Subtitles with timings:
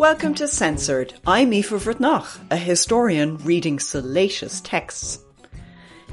[0.00, 1.14] Welcome to Censored.
[1.26, 5.18] I'm Aoife Bhreathnach, a historian reading salacious texts.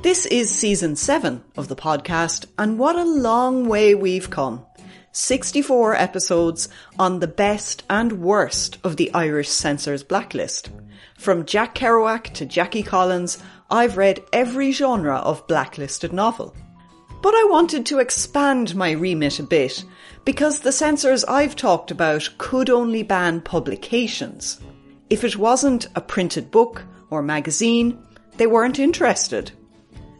[0.03, 4.65] This is season 7 of the podcast, and what a long way we've come.
[5.13, 10.69] 64 episodes on the best and worst of the Irish censors blacklist.
[11.17, 16.55] From Jack Kerouac to Jackie Collins, I've read every genre of blacklisted novel.
[17.21, 19.83] But I wanted to expand my remit a bit
[20.23, 24.59] because the censors I've talked about could only ban publications.
[25.09, 27.97] If it wasn't a printed book or magazine,
[28.37, 29.51] they weren't interested.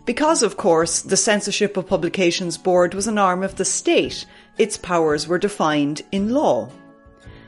[0.06, 4.26] Because, of course, the Censorship of Publications Board was an arm of the state,
[4.58, 6.70] its powers were defined in law.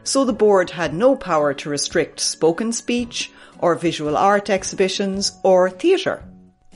[0.04, 5.70] So the board had no power to restrict spoken speech or visual art exhibitions or
[5.70, 6.24] theatre.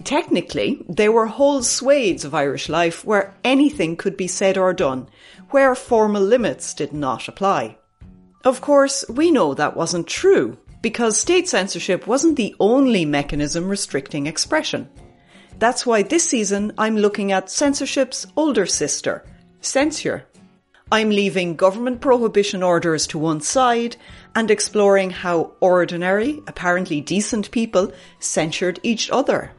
[0.03, 5.07] Technically, there were whole swathes of Irish life where anything could be said or done,
[5.51, 7.77] where formal limits did not apply.
[8.43, 14.27] Of course, we know that wasn't true, because state censorship wasn't the only mechanism restricting
[14.27, 14.89] expression.
[15.59, 19.23] That's why this season I'm looking at censorship's older sister,
[19.61, 20.25] censure.
[20.91, 23.95] I'm leaving government prohibition orders to one side
[24.35, 29.51] and exploring how ordinary, apparently decent people censured each other.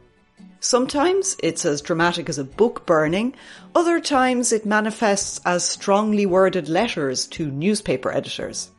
[0.65, 3.35] Sometimes it's as dramatic as a book burning,
[3.75, 8.71] other times it manifests as strongly worded letters to newspaper editors.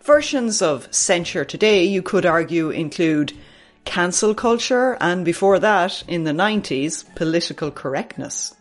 [0.00, 3.34] Versions of censure today, you could argue, include
[3.84, 8.54] cancel culture and before that, in the 90s, political correctness.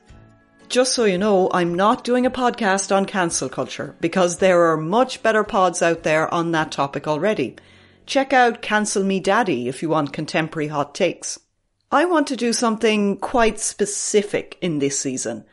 [0.67, 4.75] Just so you know, I'm not doing a podcast on cancel culture because there are
[4.75, 7.55] much better pods out there on that topic already.
[8.05, 11.39] Check out Cancel Me Daddy if you want contemporary hot takes.
[11.91, 15.45] I want to do something quite specific in this season.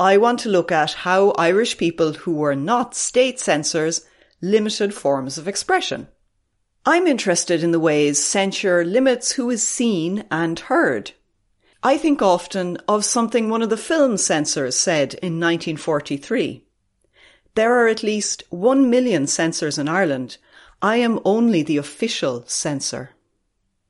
[0.00, 4.04] I want to look at how Irish people who were not state censors
[4.42, 6.08] limited forms of expression.
[6.84, 11.12] I'm interested in the ways censure limits who is seen and heard.
[11.84, 16.64] I think often of something one of the film censors said in 1943.
[17.54, 20.38] There are at least one million censors in Ireland.
[20.82, 23.15] I am only the official censor.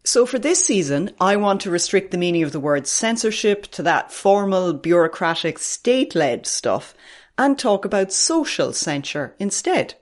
[0.06, 3.82] So for this season, I want to restrict the meaning of the word censorship to
[3.82, 6.94] that formal, bureaucratic, state-led stuff
[7.36, 9.94] and talk about social censure instead.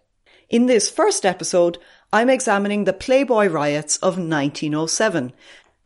[0.51, 1.79] In this first episode,
[2.13, 5.33] I'm examining the Playboy riots of 1907,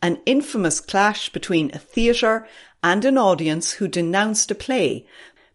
[0.02, 2.48] an infamous clash between a theatre
[2.82, 5.06] and an audience who denounced a play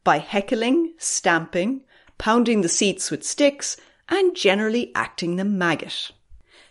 [0.06, 1.81] by heckling, stamping,
[2.18, 3.75] pounding the seats with sticks,
[4.07, 6.12] and generally acting the maggot.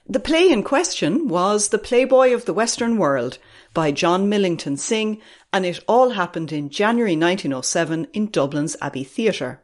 [0.09, 3.39] The play in question was The Playboy of the Western World
[3.73, 5.21] by John Millington Synge,
[5.53, 9.63] and it all happened in January 1907 in Dublin's Abbey Theatre.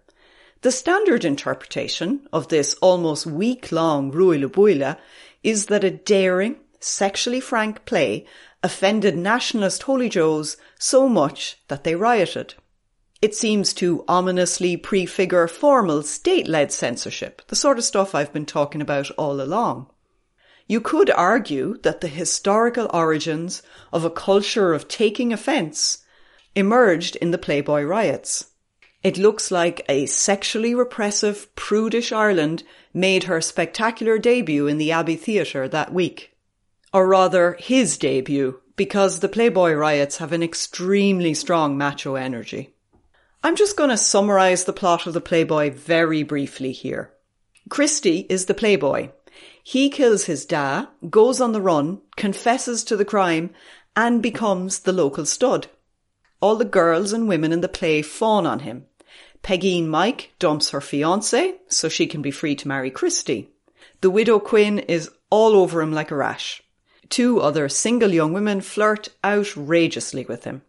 [0.62, 4.96] The standard interpretation of this almost week-long Ruaille Buaille
[5.42, 8.24] is that a daring, sexually frank play
[8.62, 12.54] offended nationalist holy joes so much that they rioted.
[13.20, 18.80] It seems to ominously prefigure formal state-led censorship, the sort of stuff I've been talking
[18.80, 19.90] about all along.
[20.68, 26.04] You could argue that the historical origins of a culture of taking offence
[26.54, 28.50] emerged in the Playboy riots.
[29.02, 35.16] It looks like a sexually repressive, prudish Ireland made her spectacular debut in the Abbey
[35.16, 36.36] Theatre that week.
[36.92, 42.74] Or rather, his debut, because the Playboy riots have an extremely strong macho energy.
[43.42, 47.12] I'm just going to summarise the plot of the Playboy very briefly here.
[47.70, 49.10] Christy is the Playboy,
[49.68, 53.50] he kills his da, goes on the run, confesses to the crime,
[53.94, 55.66] and becomes the local stud.
[56.40, 58.86] All the girls and women in the play fawn on him.
[59.42, 63.50] Pegeen Mike dumps her fiance so she can be free to marry Christy.
[64.00, 66.62] The widow Quinn is all over him like a rash.
[67.10, 70.62] Two other single young women flirt outrageously with him.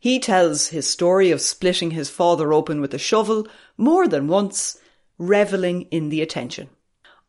[0.00, 4.78] He tells his story of splitting his father open with a shovel more than once,
[5.18, 6.70] reveling in the attention.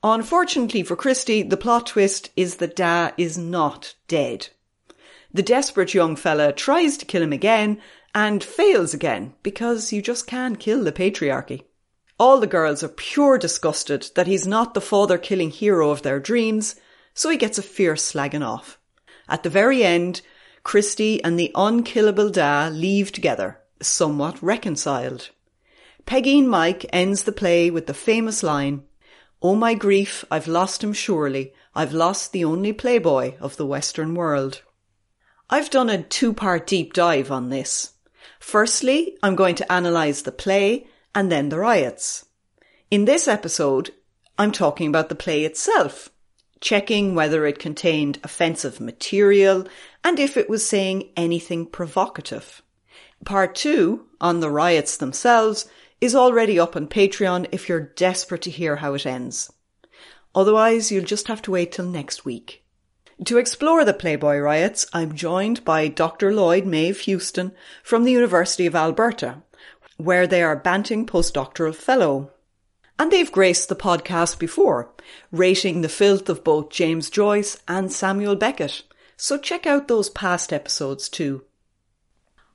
[0.03, 4.49] Unfortunately for Christy, the plot twist is that Da is not dead.
[5.33, 7.81] The desperate young fella tries to kill him again
[8.13, 11.63] and fails again because you just can't kill the patriarchy.
[12.19, 16.19] All the girls are pure disgusted that he's not the father killing hero of their
[16.19, 16.75] dreams,
[17.13, 18.79] so he gets a fierce slagging off.
[19.29, 20.21] At the very end,
[20.63, 25.29] Christy and the unkillable Da leave together, somewhat reconciled.
[26.05, 28.83] Pegeen Mike ends the play with the famous line,
[29.41, 34.15] Oh my grief, I've lost him surely, I've lost the only playboy of the Western
[34.15, 34.63] world.
[35.47, 37.93] I've done a two-part deep dive on this.
[38.39, 42.25] Firstly, I'm going to analyse the play and then the riots.
[42.89, 43.91] In this episode,
[44.39, 46.09] I'm talking about the play itself,
[46.59, 49.67] checking whether it contained offensive material
[50.03, 52.63] and if it was saying anything provocative.
[53.23, 55.69] Part two, on the riots themselves,
[55.99, 59.51] is already up on Patreon if you're desperate to hear how it ends.
[60.35, 62.63] Otherwise, you'll just have to wait till next week.
[63.25, 66.31] To explore the Playboy riots, I'm joined by Dr.
[66.31, 67.51] Lloyd Maeve Houston
[67.81, 69.41] from the University of Alberta,
[69.97, 72.31] where they are Banting Postdoctoral Fellow.
[72.99, 74.93] And they've graced the podcast before,
[75.31, 78.83] rating the filth of both James Joyce and Samuel Beckett.
[79.15, 81.43] So check out those past episodes too.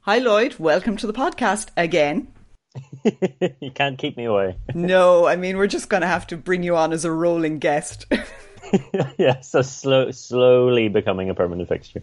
[0.02, 2.28] Hi Lloyd, welcome to the podcast again.
[3.60, 4.56] you can't keep me away.
[4.74, 7.58] no, I mean we're just going to have to bring you on as a rolling
[7.58, 8.06] guest.
[9.18, 12.02] yeah, so slow, slowly becoming a permanent fixture.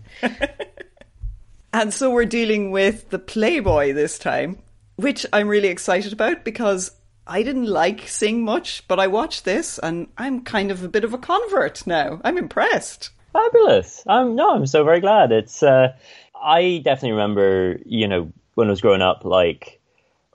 [1.74, 4.60] and so we're dealing with the Playboy this time,
[4.98, 6.92] which I'm really excited about because
[7.26, 11.04] I didn't like Synge much, but I watched this and I'm kind of a bit
[11.04, 12.20] of a convert now.
[12.24, 13.12] I'm impressed.
[13.32, 14.04] Fabulous.
[14.08, 15.32] I'm no, I'm so very glad.
[15.32, 15.94] It's uh,
[16.42, 19.79] I definitely remember, you know, when I was growing up, like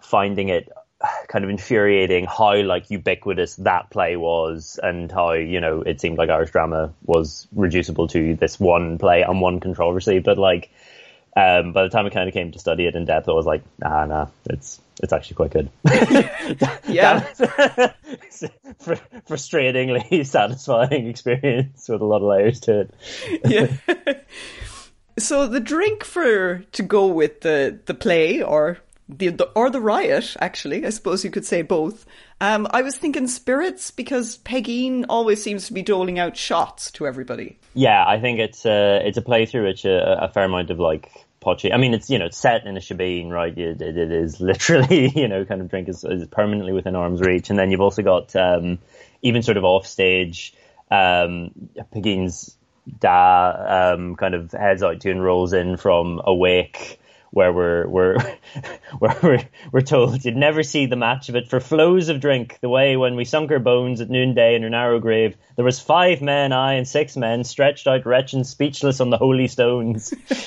[0.04, 0.70] finding it
[1.28, 6.16] kind of infuriating how like ubiquitous that play was and how you know it seemed
[6.16, 10.70] like Irish drama was reducible to this one play and one controversy but like
[11.36, 13.44] um, by the time I kind of came to study it in depth I was
[13.44, 15.70] like ah nah it's it's actually quite good.
[16.86, 17.20] Yeah.
[18.78, 18.94] Fr-
[19.26, 22.94] frustratingly satisfying experience with a lot of layers to it.
[23.44, 24.14] Yeah.
[25.18, 28.78] So the drink for to go with the the play or
[29.08, 30.86] the, the, or the riot, actually.
[30.86, 32.06] I suppose you could say both.
[32.40, 37.06] Um, I was thinking spirits because Pegeen always seems to be doling out shots to
[37.06, 37.58] everybody.
[37.74, 40.78] Yeah, I think it's a it's a play through which a, a fair amount of
[40.78, 41.72] like potchy.
[41.72, 43.56] I mean, it's you know it's set in a shebeen, right?
[43.56, 47.20] It, it, it is literally you know kind of drink is, is, permanently within arm's
[47.20, 48.78] reach, and then you've also got um,
[49.22, 50.54] even sort of off stage.
[50.90, 51.50] Um,
[51.94, 52.56] Pegeen's
[53.00, 57.00] da um, kind of heads out to and rolls in from a wake
[57.34, 58.18] where we're we're
[58.98, 62.58] where we're, we're told you'd never see the match of it for flows of drink.
[62.60, 65.80] The way when we sunk our bones at noonday in her narrow grave, there was
[65.80, 70.14] five men, I and six men, stretched out wretched speechless on the holy stones.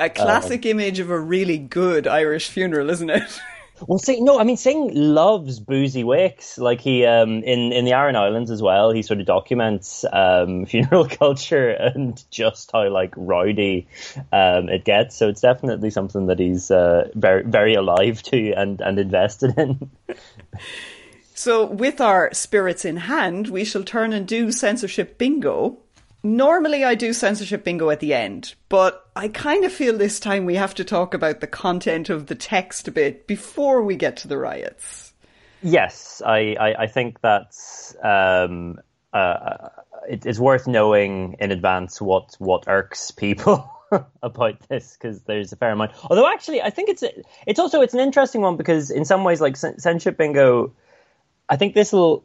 [0.00, 3.40] a classic um, image of a really good Irish funeral, isn't it?
[3.86, 6.58] Well, Synge, no, I mean, Synge loves boozy wakes.
[6.58, 10.66] Like he, um, in in the Aran Islands as well, he sort of documents um,
[10.66, 13.86] funeral culture and just how like rowdy
[14.32, 15.16] um, it gets.
[15.16, 19.90] So it's definitely something that he's uh, very very alive to and and invested in.
[21.34, 25.78] so, with our spirits in hand, we shall turn and do censorship bingo.
[26.22, 30.44] Normally, I do censorship bingo at the end, but I kind of feel this time
[30.44, 34.16] we have to talk about the content of the text a bit before we get
[34.18, 35.12] to the riots.
[35.62, 38.80] Yes, I, I, I think that's um,
[39.12, 39.68] uh,
[40.08, 43.70] it, it's worth knowing in advance what what irks people.
[44.22, 45.92] about this because there's a fair amount.
[46.10, 47.02] Although actually, I think it's
[47.46, 50.74] it's also it's an interesting one because in some ways, like censorship bingo,
[51.48, 52.24] I think this will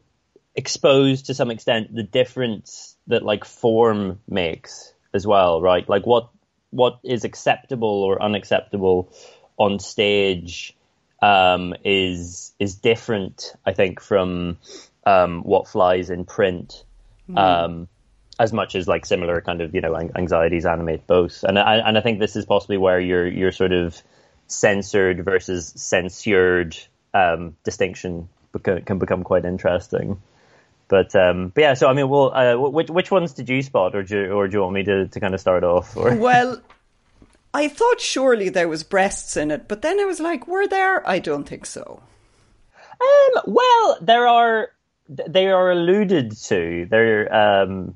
[0.55, 5.88] expose to some extent the difference that like form makes as well, right?
[5.88, 6.29] Like what
[6.69, 9.12] what is acceptable or unacceptable
[9.57, 10.75] on stage
[11.22, 14.57] um, is is different, I think, from
[15.05, 16.83] um, what flies in print.
[17.29, 17.38] Mm.
[17.38, 17.88] Um,
[18.39, 21.98] as much as like similar kind of you know anxieties animate both, and I, and
[21.98, 24.01] I think this is possibly where your your sort of
[24.48, 26.75] censored versus censured
[27.13, 30.22] um, distinction beca- can become quite interesting.
[30.88, 33.96] But um, but yeah, so I mean, well, uh, which which ones did you spot,
[33.96, 35.96] or do you, or do you want me to, to kind of start off?
[35.96, 36.16] Or?
[36.24, 36.62] Well,
[37.54, 41.08] I thought surely there was breasts in it, but then I was like, were there?
[41.08, 42.02] I don't think so.
[43.02, 44.70] Um, well, there are
[45.08, 46.88] they are alluded to.
[46.90, 47.96] There, um,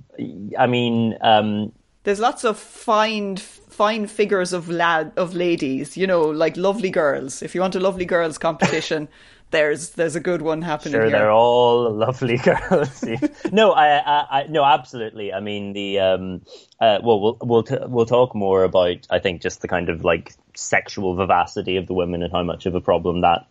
[0.57, 1.71] I mean, um,
[2.03, 7.41] there's lots of fine fine figures of lad of ladies, you know, like lovely girls.
[7.41, 9.07] If you want a lovely girls competition,
[9.51, 10.93] there's there's a good one happening.
[10.93, 11.11] Sure, here.
[11.11, 12.37] they're all lovely
[12.69, 13.03] girls.
[13.51, 15.33] no, I, I, I, no, absolutely.
[15.33, 16.41] I mean, the um,
[16.79, 19.07] uh, well, we'll we'll t- we'll talk more about.
[19.09, 22.65] I think just the kind of like sexual vivacity of the women and how much
[22.65, 23.47] of a problem that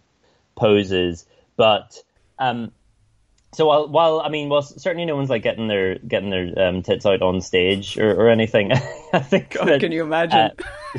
[0.54, 1.26] poses.
[1.56, 2.02] But
[2.38, 2.72] um,
[3.52, 6.82] so while while I mean, well, certainly no one's like getting their getting their um,
[6.82, 8.72] tits out on stage or, or anything.
[9.12, 9.50] I think.
[9.50, 10.38] God, that, can you imagine?
[10.38, 10.50] Uh,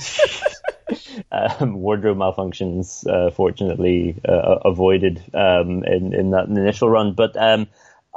[1.31, 7.35] um, wardrobe malfunctions, uh, fortunately, uh, avoided um, in in that initial run, but.
[7.35, 7.67] Um,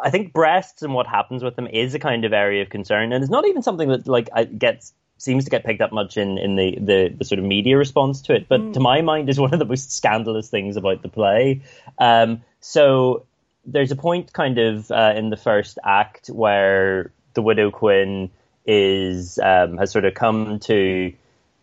[0.03, 3.13] I think breasts and what happens with them is a kind of area of concern,
[3.13, 6.39] and it's not even something that like gets seems to get picked up much in,
[6.39, 8.73] in the, the, the sort of media response to it, but mm.
[8.73, 11.61] to my mind is one of the most scandalous things about the play.
[11.99, 13.27] Um, so
[13.67, 18.31] there's a point kind of uh, in the first act where the widow Quinn
[18.65, 21.13] is um, has sort of come to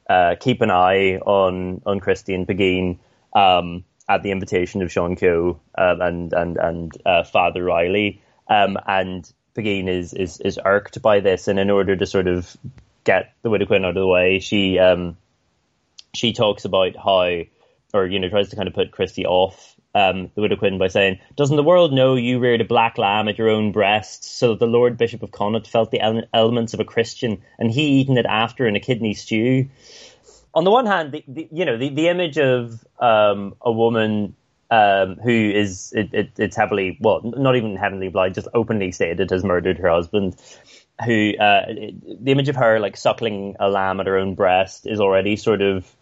[0.09, 2.99] uh, keep an eye on on Christy and Pegeen
[3.33, 8.77] um, at the invitation of Sean Keogh uh, and and and uh, Father Reilly, um,
[8.85, 12.55] and Pegeen is, is is irked by this, and in order to sort of
[13.03, 15.17] get the widow Quinn out of the way, she um,
[16.13, 17.41] she talks about how,
[17.93, 20.87] or you know, tries to kind of put Christie off um, the widow Quinn by
[20.87, 24.49] saying, "Doesn't the world know you reared a black lamb at your own breast, so
[24.49, 27.99] that the Lord Bishop of Connaught felt the ele- elements of a Christian, and he
[27.99, 29.67] eaten it after in a kidney stew?"
[30.53, 34.35] On the one hand, the, the, you know the, the image of um, a woman
[34.69, 39.29] um, who is it, it, it's heavily well, not even heavenly blind, just openly stated
[39.29, 40.35] has murdered her husband.
[41.05, 44.99] Who uh, the image of her like suckling a lamb at her own breast is
[44.99, 45.95] already sort of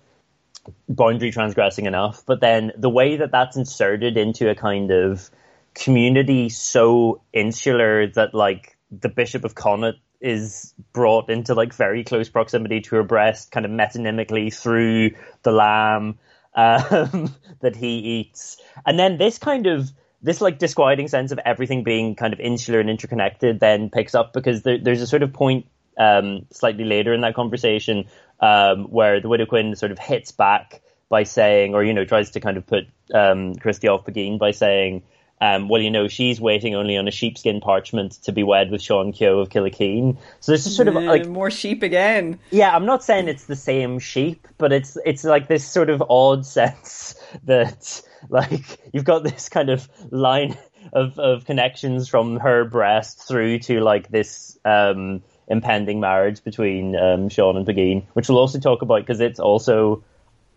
[0.90, 2.24] boundary transgressing enough.
[2.26, 5.30] But then the way that that's inserted into a kind of
[5.74, 12.30] community so insular that like the Bishop of Connaught is brought into like very close
[12.30, 15.12] proximity to her breast, kind of metonymically through
[15.44, 16.18] the lamb
[16.56, 19.92] um, that he eats, and then this kind of
[20.22, 24.32] this like disquieting sense of everything being kind of insular and interconnected then picks up
[24.32, 25.68] because there, there's a sort of point
[26.00, 28.06] um, slightly later in that conversation
[28.40, 32.32] um, where the widow Quinn sort of hits back by saying, or you know, tries
[32.32, 35.04] to kind of put um, Christy off Pegeen by saying,
[35.42, 38.82] um, well, you know, she's waiting only on a sheepskin parchment to be wed with
[38.82, 40.18] Sean Keogh of Killakeen.
[40.40, 42.40] So there's just sort of like more sheep again.
[42.52, 46.02] Yeah, I'm not saying it's the same sheep, but it's it's like this sort of
[46.10, 50.58] odd sense that like you've got this kind of line
[50.94, 57.30] of of connections from her breast through to like this um impending marriage between um,
[57.30, 60.04] Sean and Pegeen, which we'll also talk about because it's also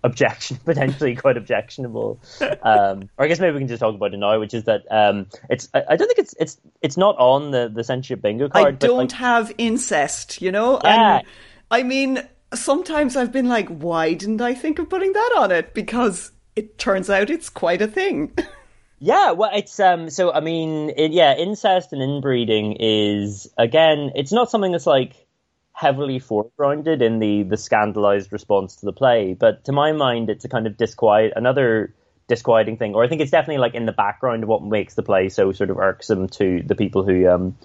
[0.05, 2.21] objection potentially quite objectionable.
[2.41, 4.85] Um, or I guess maybe we can just talk about it now, which is that
[4.91, 8.49] um, it's I, I, don't think it's it's it's not on the the censorship bingo
[8.49, 8.67] card.
[8.67, 10.81] I don't like, have incest, you know.
[10.83, 11.19] Yeah.
[11.19, 11.27] And,
[11.71, 15.75] I mean, sometimes I've been like, why didn't I think of putting that on it?
[15.75, 18.33] Because it turns out it's quite a thing.
[19.01, 20.11] Yeah, well, it's um.
[20.11, 25.15] So I mean, it, yeah, incest and inbreeding is again, it's not something that's like
[25.73, 30.45] heavily foregrounded in the the scandalized response to the play, but to my mind, it's
[30.45, 31.95] a kind of disquiet, another
[32.27, 35.03] disquieting thing, or I think it's definitely like in the background of what makes the
[35.05, 37.57] play so sort of irksome to the people who um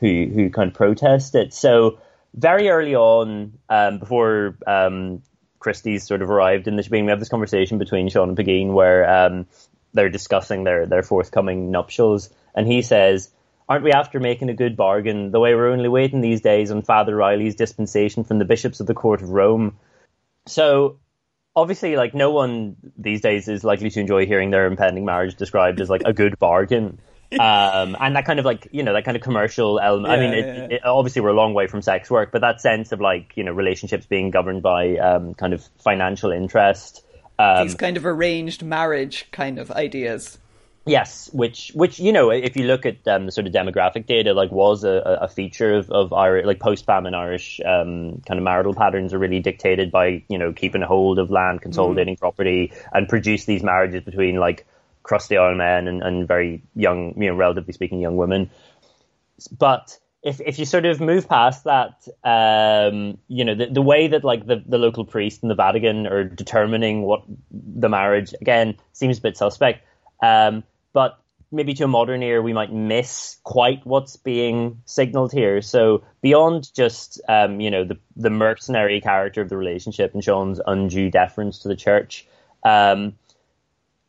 [0.00, 1.54] who who kind of protest it.
[1.54, 2.00] So
[2.34, 5.22] very early on, um, before um
[5.60, 8.72] Christie's sort of arrived in the shebeen, we have this conversation between Sean and Pegeen
[8.72, 9.46] where um,
[9.94, 13.30] they're discussing their their forthcoming nuptials, and he says,
[13.68, 15.30] "Aren't we after making a good bargain?
[15.30, 18.86] The way we're only waiting these days on Father Reilly's dispensation from the bishops of
[18.86, 19.78] the court of Rome."
[20.46, 20.98] So
[21.56, 25.80] obviously, like no one these days is likely to enjoy hearing their impending marriage described
[25.80, 26.98] as like a good bargain.
[27.40, 30.08] um, and that kind of like you know that kind of commercial element.
[30.08, 30.76] Yeah, I mean, it, yeah.
[30.76, 33.44] it, obviously we're a long way from sex work, but that sense of like you
[33.44, 37.03] know relationships being governed by um, kind of financial interest
[37.38, 40.38] um, These kind of arranged marriage kind of ideas.
[40.86, 44.34] Yes, which which you know, if you look at um, the sort of demographic data,
[44.34, 48.42] like was a, a feature of, of Irish, like post famine Irish um, kind of
[48.42, 52.20] marital patterns are really dictated by you know keeping a hold of land, consolidating mm.
[52.20, 54.66] property, and produce these marriages between like
[55.04, 58.50] crusty old men and, and very young, you know, relatively speaking, young women.
[59.56, 64.08] But if if you sort of move past that, um, you know, the, the way
[64.08, 68.76] that like the, the local priest and the Vatican are determining what the marriage again
[68.94, 69.86] seems a bit suspect.
[70.22, 70.64] Um,
[70.94, 71.20] but
[71.52, 75.60] maybe to a modern ear, we might miss quite what's being signaled here.
[75.60, 80.58] So beyond just, um, you know, the, the mercenary character of the relationship and Sean's
[80.66, 82.26] undue deference to the church,
[82.64, 83.14] um,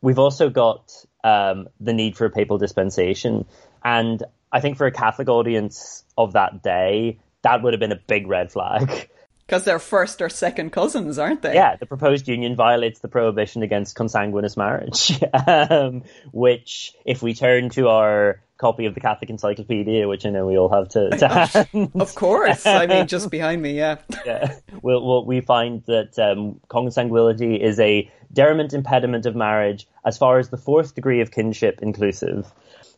[0.02, 0.94] we've also got
[1.26, 3.46] um, the need for a papal dispensation.
[3.84, 4.24] And
[4.56, 8.26] I think for a Catholic audience of that day, that would have been a big
[8.26, 9.10] red flag.
[9.48, 11.54] Because they're first or second cousins, aren't they?
[11.54, 17.70] Yeah, the proposed union violates the prohibition against consanguineous marriage, um, which, if we turn
[17.70, 21.28] to our copy of the Catholic Encyclopedia, which I know we all have to, to
[21.28, 21.92] hand.
[21.94, 22.66] of course.
[22.66, 23.98] I mean, just behind me, yeah.
[24.26, 24.56] yeah.
[24.82, 30.40] We'll, we'll, we find that um, consanguinity is a diriment impediment of marriage as far
[30.40, 32.52] as the fourth degree of kinship inclusive.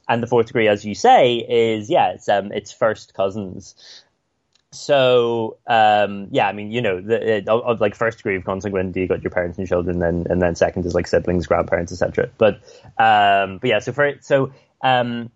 [0.09, 4.03] And the fourth degree, as you say, is, yeah, it's, um, it's first cousins
[4.71, 8.97] so um, yeah, I mean, you know, the, it, of, like first degree of consanguinity,
[8.97, 12.29] you got your parents and children, then and then second is like siblings, grandparents, etc.
[12.37, 12.55] But
[12.97, 15.31] um, but yeah, so for so um,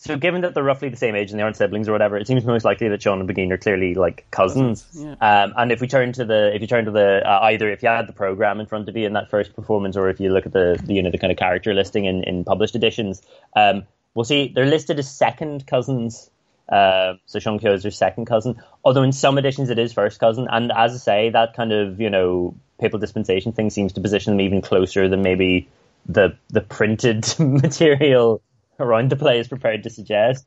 [0.00, 2.26] so given that they're roughly the same age and they aren't siblings or whatever, it
[2.26, 4.86] seems most likely that Sean and Pegeen are clearly like cousins.
[4.92, 5.12] Yeah.
[5.20, 7.82] Um, and if we turn to the if you turn to the uh, either if
[7.82, 10.32] you had the program in front of you in that first performance, or if you
[10.32, 13.20] look at the, the you know the kind of character listing in, in published editions,
[13.54, 16.30] um, we'll see they're listed as second cousins
[16.70, 20.20] uh, so Sean Keogh is her second cousin, although in some editions it is first
[20.20, 20.46] cousin.
[20.50, 24.32] And as I say, that kind of you know papal dispensation thing seems to position
[24.32, 25.68] them even closer than maybe
[26.06, 28.40] the the printed material
[28.80, 30.46] around the play is prepared to suggest.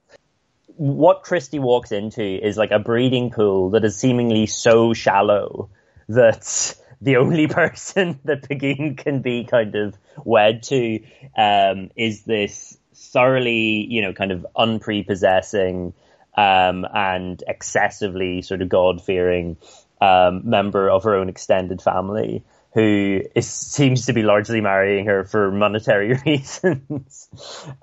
[0.75, 5.69] What Christie walks into is like a breeding pool that is seemingly so shallow
[6.09, 10.99] that the only person that Pegeen can be kind of wed to
[11.37, 15.93] um, is this thoroughly, you know, kind of unprepossessing,
[16.35, 19.57] um, and excessively sort of God fearing
[20.01, 25.23] um, member of her own extended family who is, seems to be largely marrying her
[25.23, 27.29] for monetary reasons.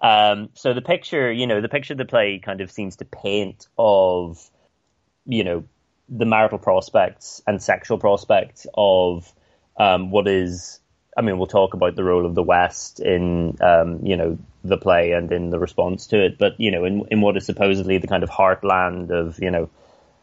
[0.02, 3.68] um, so the picture, you know, the picture the play kind of seems to paint
[3.78, 4.50] of,
[5.26, 5.64] you know,
[6.08, 9.32] the marital prospects and sexual prospects of
[9.78, 10.80] um, what is
[11.16, 14.78] I mean, we'll talk about the role of the West in, um, you know, the
[14.78, 17.98] play and in the response to it, but you know, in in what is supposedly
[17.98, 19.70] the kind of heartland of, you know,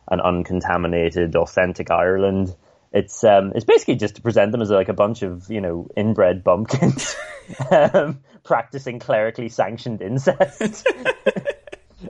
[0.10, 2.56] an uncontaminated, authentic Ireland,
[2.92, 5.88] it's um, it's basically just to present them as like a bunch of you know
[5.96, 7.16] inbred bumpkins
[7.72, 10.88] um, practicing clerically sanctioned incest.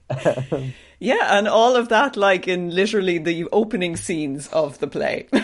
[0.99, 5.27] yeah, and all of that, like in literally the opening scenes of the play.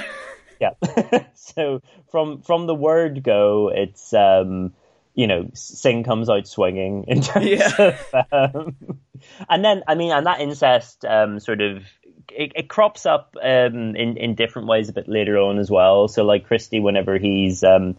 [0.60, 1.26] Yeah.
[1.34, 4.72] so from from the word go, it's um,
[5.13, 7.98] you know, Synge comes out swinging in terms yeah.
[8.13, 8.76] of, um,
[9.50, 11.84] and then I mean, and that incest um, sort of
[12.31, 16.07] it, it crops up um, in in different ways a bit later on as well.
[16.07, 17.95] So like Christie, whenever he's um,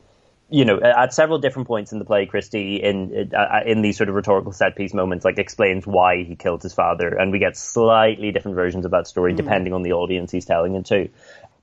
[0.50, 4.08] you know, at several different points in the play, Christie, in uh, in these sort
[4.08, 7.56] of rhetorical set piece moments, like explains why he killed his father, and we get
[7.56, 9.36] slightly different versions of that story mm.
[9.36, 11.08] depending on the audience he's telling it to.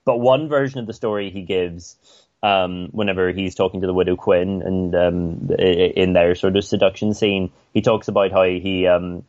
[0.04, 1.95] But one version of the story he gives
[2.41, 7.13] um, whenever he's talking to the widow Quinn and um, in their sort of seduction
[7.13, 9.24] scene, he talks about how he um,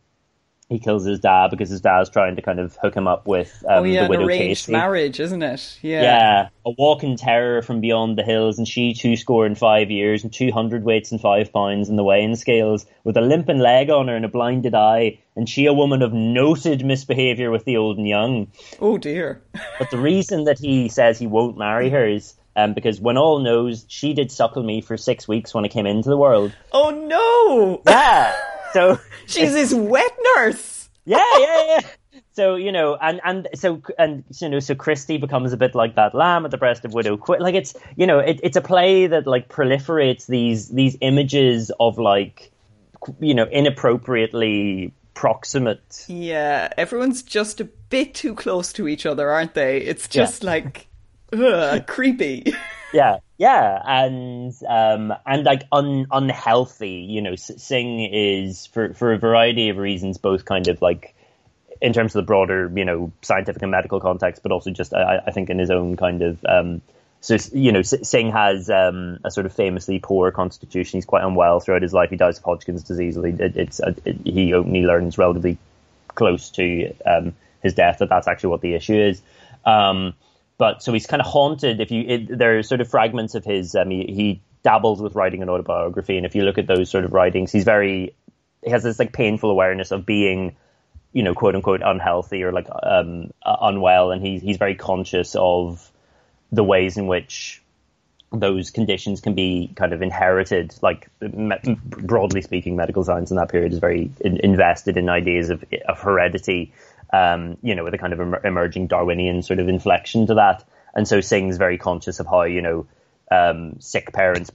[0.73, 3.65] he kills his dad because his dad's trying to kind of hook him up with
[3.69, 4.73] um, oh, yeah, the widow arranged Casey.
[4.73, 5.79] marriage, isn't it?
[5.83, 9.55] Yeah, yeah, a walk in terror from beyond the hills, and she two score in
[9.55, 13.21] five years and two hundred weights and five pounds in the weighing scales, with a
[13.21, 17.51] limping leg on her and a blinded eye, and she a woman of noted misbehaviour
[17.51, 18.49] with the old and young.
[18.81, 19.43] Oh dear!
[19.79, 23.39] but the reason that he says he won't marry her is um, because when all
[23.41, 26.55] knows she did suckle me for six weeks when I came into the world.
[26.73, 27.83] Oh no!
[27.87, 28.35] Yeah.
[28.73, 30.89] So she's his wet nurse.
[31.05, 31.81] Yeah, yeah, yeah.
[32.35, 35.97] So you know, and and so and you know, so Christie becomes a bit like
[35.97, 37.41] that lamb at the breast of widow Quinn.
[37.41, 41.99] Like it's you know, it, it's a play that like proliferates these these images of
[41.99, 42.51] like
[43.21, 46.07] you know inappropriately proximate.
[46.09, 49.79] Yeah, everyone's just a bit too close to each other, aren't they?
[49.79, 50.51] It's just yeah.
[50.51, 50.89] like
[51.33, 52.55] ugh, creepy.
[52.93, 57.07] yeah, yeah, and um, and like un, unhealthy.
[57.09, 61.15] You know, Synge is for for a variety of reasons, both kind of like
[61.81, 65.23] in terms of the broader, you know, scientific and medical context, but also just I,
[65.27, 66.45] I think in his own kind of.
[66.45, 66.83] Um,
[67.21, 70.97] so you know, Synge has um, a sort of famously poor constitution.
[70.97, 72.11] He's quite unwell throughout his life.
[72.11, 73.17] He dies of Hodgkin's disease.
[73.17, 75.57] It, it's it, he only learns relatively
[76.09, 79.23] close to um, his death that that's actually what the issue is.
[79.65, 80.15] Um,
[80.59, 81.81] but so he's kind of haunted.
[81.81, 83.75] If you, it, there are sort of fragments of his.
[83.75, 87.05] Um, he, he dabbles with writing an autobiography, and if you look at those sort
[87.05, 88.15] of writings, he's very
[88.63, 90.57] he has this like painful awareness of being,
[91.13, 95.35] you know, quote unquote unhealthy or like um, uh, unwell, and he's he's very conscious
[95.37, 95.91] of
[96.51, 97.63] the ways in which
[98.33, 100.75] those conditions can be kind of inherited.
[100.81, 105.51] Like me- broadly speaking, medical science in that period is very in- invested in ideas
[105.51, 106.73] of, of heredity.
[107.13, 110.65] Um, you know, with a kind of em- emerging Darwinian sort of inflection to that.
[110.95, 112.87] And so Synge's very conscious of how you know
[113.31, 114.51] um, sick parents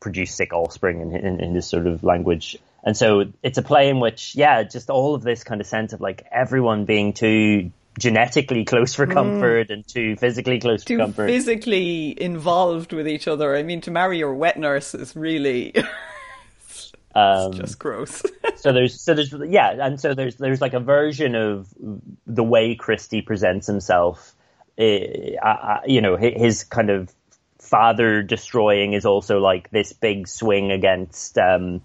[0.00, 2.58] produce sick offspring in, in, in this sort of language.
[2.84, 5.92] And so it's a play in which, yeah, just all of this kind of sense
[5.92, 9.74] of like everyone being too genetically close for comfort mm.
[9.74, 11.26] and too physically close too for comfort.
[11.28, 13.54] physically involved with each other.
[13.54, 15.74] I mean, to marry your wet nurse is really
[17.14, 18.22] um, just gross.
[18.56, 21.68] so there's, so there's, yeah, and so there's, there's like a version of
[22.26, 24.34] the way Christie presents himself.
[24.78, 27.12] Uh, you know, his kind of
[27.58, 31.38] father destroying is also like this big swing against.
[31.38, 31.82] Um,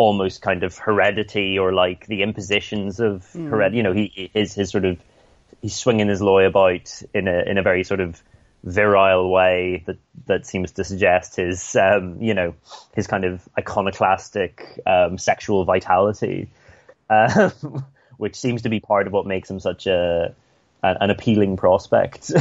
[0.00, 3.50] almost kind of heredity or like the impositions of mm.
[3.50, 3.76] heredity.
[3.76, 4.98] You know, he his his sort of
[5.60, 8.22] he's swinging his loy about in a in a very sort of
[8.64, 9.96] virile way that
[10.26, 12.54] that seems to suggest his um, you know
[12.94, 16.48] his kind of iconoclastic um, sexual vitality,
[17.08, 17.50] uh,
[18.16, 20.34] which seems to be part of what makes him such a
[20.82, 22.30] an appealing prospect.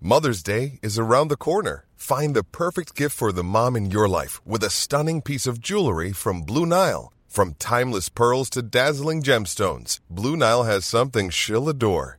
[0.00, 1.86] Mother's Day is around the corner.
[1.94, 5.60] Find the perfect gift for the mom in your life with a stunning piece of
[5.60, 7.12] jewelry from Blue Nile.
[7.28, 12.18] From timeless pearls to dazzling gemstones, Blue Nile has something she'll adore.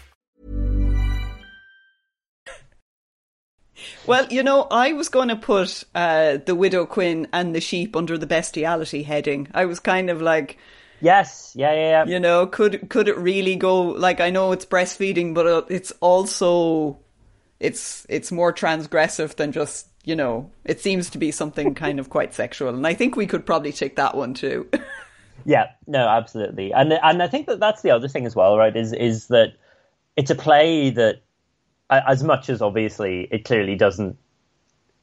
[4.11, 7.95] Well, you know, I was going to put uh, the Widow Quinn and the sheep
[7.95, 9.47] under the bestiality heading.
[9.53, 10.57] I was kind of like,
[10.99, 12.05] Yes, yeah, yeah, yeah.
[12.05, 15.91] You know, could could it really go like I know it's breastfeeding, but uh, it's
[16.01, 16.99] also
[17.61, 20.51] it's it's more transgressive than just you know.
[20.65, 23.71] It seems to be something kind of quite sexual, and I think we could probably
[23.71, 24.69] take that one too.
[25.45, 28.75] yeah, no, absolutely, and and I think that that's the other thing as well, right?
[28.75, 29.53] Is is that
[30.17, 31.21] it's a play that
[31.91, 34.17] as much as obviously it clearly doesn't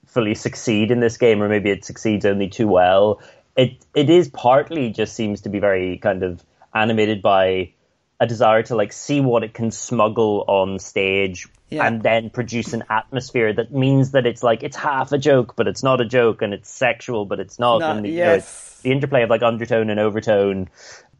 [0.06, 3.20] fully succeed in this game, or maybe it succeeds only too well.
[3.56, 6.42] It it is partly just seems to be very kind of
[6.74, 7.72] animated by
[8.20, 11.86] a desire to like see what it can smuggle on stage yeah.
[11.86, 15.68] and then produce an atmosphere that means that it's like it's half a joke but
[15.68, 18.80] it's not a joke and it's sexual but it's not, not and yes.
[18.82, 20.68] you know, the interplay of like undertone and overtone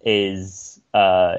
[0.00, 1.36] is uh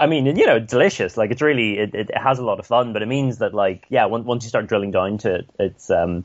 [0.00, 1.18] I mean, you know, delicious.
[1.18, 3.84] Like it's really, it, it has a lot of fun, but it means that like,
[3.90, 6.24] yeah, once, once you start drilling down to it, it's, um,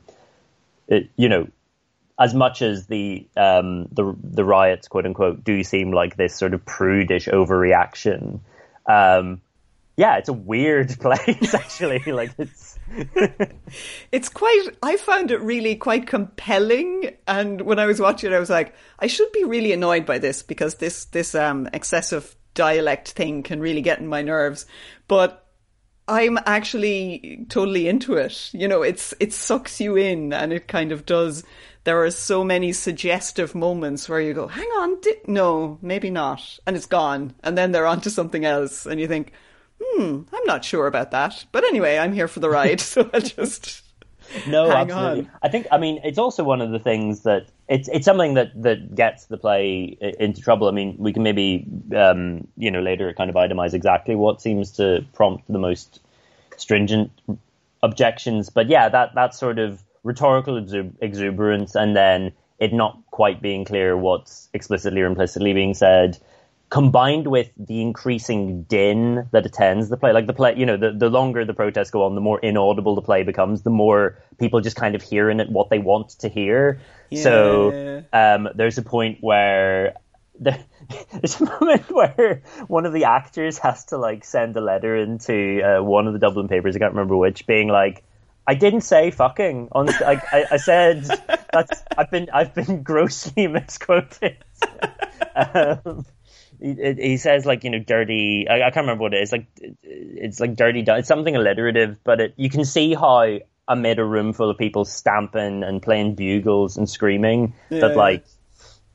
[0.88, 1.46] it, you know,
[2.18, 6.54] as much as the, um, the, the riots, quote unquote, do seem like this sort
[6.54, 8.40] of prudish overreaction.
[8.86, 9.42] Um,
[9.98, 12.00] yeah, it's a weird place actually.
[12.06, 12.78] like it's,
[14.12, 18.38] it's quite i found it really quite compelling and when i was watching it i
[18.38, 23.10] was like i should be really annoyed by this because this this um excessive dialect
[23.10, 24.66] thing can really get in my nerves.
[25.06, 25.46] But
[26.08, 28.50] I'm actually totally into it.
[28.52, 31.44] You know, it's it sucks you in and it kind of does
[31.86, 36.58] there are so many suggestive moments where you go, hang on, di- no, maybe not.
[36.66, 37.32] And it's gone.
[37.44, 38.86] And then they're on to something else.
[38.86, 39.30] And you think,
[39.80, 41.46] hmm, I'm not sure about that.
[41.52, 42.80] But anyway, I'm here for the ride.
[42.92, 43.82] so I'll just
[44.46, 45.20] no, Hang absolutely.
[45.20, 45.30] On.
[45.42, 45.66] I think.
[45.70, 49.26] I mean, it's also one of the things that it's it's something that that gets
[49.26, 50.68] the play into trouble.
[50.68, 54.72] I mean, we can maybe um, you know later kind of itemize exactly what seems
[54.72, 56.00] to prompt the most
[56.56, 57.10] stringent
[57.82, 58.50] objections.
[58.50, 60.56] But yeah, that that sort of rhetorical
[61.00, 66.18] exuberance, and then it not quite being clear what's explicitly or implicitly being said.
[66.68, 70.92] Combined with the increasing din that attends the play, like the play, you know, the,
[70.92, 74.60] the longer the protests go on, the more inaudible the play becomes, the more people
[74.60, 76.80] just kind of hear in it what they want to hear.
[77.10, 77.22] Yeah.
[77.22, 79.94] So um, there's a point where
[80.40, 80.58] there,
[81.12, 85.62] there's a moment where one of the actors has to like send a letter into
[85.62, 88.02] uh, one of the Dublin papers, I can't remember which, being like,
[88.46, 89.70] I didn't say fucking.
[89.72, 91.04] On like I, I said
[91.52, 94.36] that's I've been I've been grossly misquoted.
[95.34, 96.06] um,
[96.60, 98.46] he, he says like you know dirty.
[98.48, 99.32] I, I can't remember what it is.
[99.32, 99.46] Like
[99.82, 100.84] it's like dirty.
[100.86, 103.38] It's something alliterative, but it, you can see how
[103.68, 107.80] amid a room full of people stamping and playing bugles and screaming Yeah.
[107.80, 108.24] that like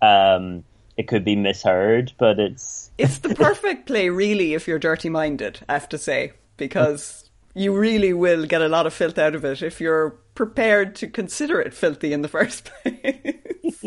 [0.01, 0.63] um
[0.97, 2.13] it could be misheard.
[2.17, 6.33] But it's It's the perfect play, really, if you're dirty minded, I have to say,
[6.57, 10.95] because you really will get a lot of filth out of it if you're prepared
[10.95, 13.83] to consider it filthy in the first place.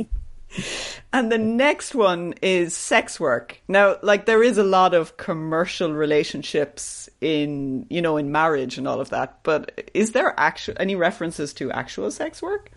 [1.12, 3.60] And the next one is sex work.
[3.68, 8.86] Now, like, there is a lot of commercial relationships in, you know, in marriage and
[8.86, 12.70] all of that, but is there actual any references to actual sex work?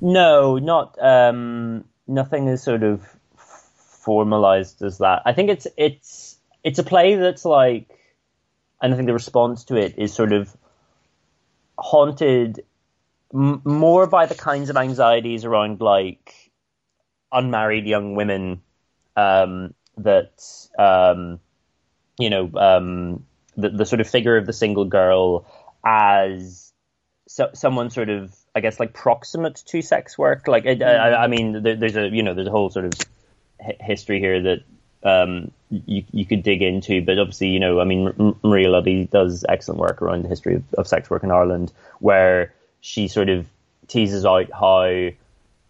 [0.00, 5.22] No, not um, nothing is sort of formalized as that.
[5.24, 7.88] I think it's it's it's a play that's like,
[8.80, 10.54] and I think the response to it is sort of
[11.78, 12.64] haunted
[13.32, 16.45] m- more by the kinds of anxieties around like
[17.36, 18.62] unmarried young women
[19.16, 20.42] um, that
[20.78, 21.40] um,
[22.18, 23.24] you know um,
[23.56, 25.46] the the sort of figure of the single girl
[25.84, 26.72] as
[27.28, 30.48] so, someone sort of I guess like proximate to sex work.
[30.48, 32.92] Like I, I, I mean, there, there's a you know there's a whole sort of
[33.62, 34.62] hi- history here that
[35.02, 39.04] um, you you could dig into, but obviously you know I mean M- Maria Luddy
[39.04, 43.28] does excellent work around the history of, of sex work in Ireland, where she sort
[43.28, 43.46] of
[43.88, 45.10] teases out how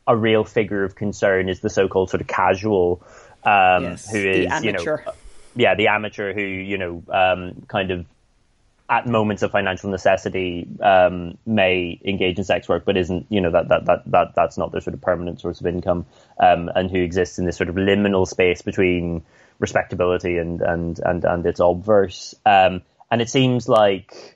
[0.07, 3.03] a real figure of concern is the so-called sort of casual,
[3.45, 4.99] um, Yes, who is you know
[5.57, 8.07] yeah, the amateur who you know um, kind of
[8.89, 13.51] at moments of financial necessity um, may engage in sex work, but isn't you know
[13.51, 16.07] that that that, that that's not their sort of permanent source of income,
[16.39, 19.25] um, and who exists in this sort of liminal space between
[19.59, 22.35] respectability and and and and its obverse.
[22.45, 24.36] Um, and it seems like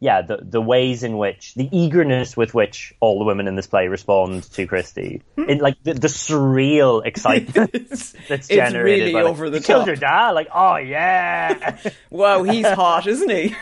[0.00, 3.66] yeah, the the ways in which the eagerness with which all the women in this
[3.66, 9.12] play respond to Christie, in like the, the surreal excitement It's, that's it's generated really
[9.12, 9.86] by, like, over the "You killed top.
[9.88, 11.78] your dad, like oh yeah.
[12.10, 13.56] Wow, he's hot, isn't he?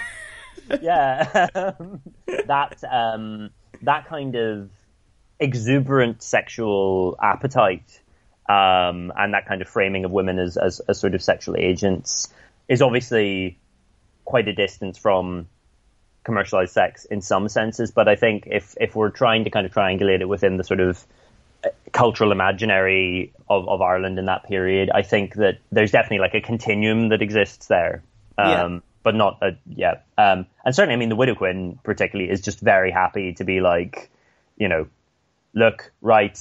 [0.83, 1.51] yeah,
[2.47, 3.51] that um,
[3.83, 4.71] that kind of
[5.41, 8.01] exuberant sexual appetite
[8.49, 12.33] um, and that kind of framing of women as, as as sort of sexual agents
[12.69, 13.59] is obviously
[14.25, 15.47] quite a distance from
[16.27, 17.91] commercialized sex in some senses.
[17.91, 20.81] But I think if if we're trying to kind of triangulate it within the sort
[20.81, 21.03] of
[21.65, 26.35] uh, cultural imaginary of, of Ireland in that period, I think that there's definitely like
[26.35, 28.03] a continuum that exists there.
[28.37, 28.81] Um, Yeah.
[29.03, 29.95] But not a, yeah.
[30.19, 33.61] Um, and certainly, I mean, the Widow Quinn particularly is just very happy to be
[33.61, 34.11] like,
[34.57, 34.89] you know,
[35.55, 36.37] look, right,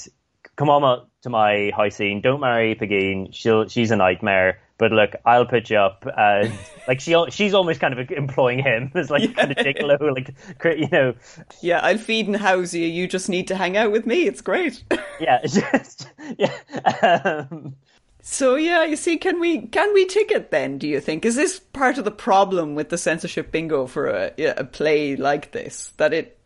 [0.55, 2.21] come on up to my high scene.
[2.21, 3.29] Don't marry Pegeen.
[3.31, 4.57] She'll, she's a nightmare.
[4.77, 6.05] But look, I'll put you up.
[6.17, 6.51] And
[6.87, 10.35] like she, she's almost kind of employing him as like kind of gigolo, like
[10.77, 11.13] you know,
[11.61, 12.85] Yeah, I'll feed and house you.
[12.85, 14.27] You just need to hang out with me.
[14.27, 14.83] It's great.
[15.19, 16.53] yeah, just yeah.
[17.01, 17.75] Um,
[18.21, 20.77] so yeah, you see, can we can we tick it then?
[20.77, 24.33] Do you think is this part of the problem with the censorship bingo for a,
[24.57, 26.37] a play like this that it